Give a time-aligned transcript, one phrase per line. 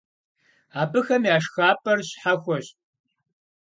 [0.81, 2.67] Абыхэм я шхапӀэр щхьэхуэщ.